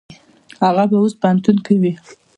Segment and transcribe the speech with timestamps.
[0.63, 1.93] هغه به اوس پوهنتون کې وي.